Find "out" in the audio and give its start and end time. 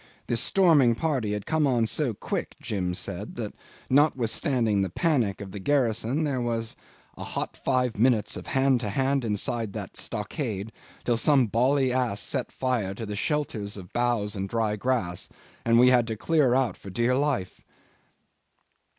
16.55-16.77